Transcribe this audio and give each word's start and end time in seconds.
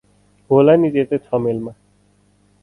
होला 0.49 0.75
नि 0.81 0.89
त्यतै 0.95 1.19
ठमेलमा। 1.27 1.71